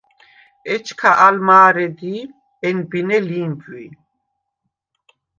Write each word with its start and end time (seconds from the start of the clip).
ეჩქა 0.73 1.11
ალ 1.27 1.35
მა̄რე̄დი̄ 1.47 2.29
ენბინე 2.67 3.17
ლი̄მბვი: 3.27 3.85